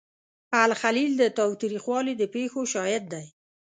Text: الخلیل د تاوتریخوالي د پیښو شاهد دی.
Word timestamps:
الخلیل 0.65 1.11
د 1.17 1.23
تاوتریخوالي 1.37 2.13
د 2.17 2.23
پیښو 2.35 2.61
شاهد 2.73 3.03
دی. 3.13 3.25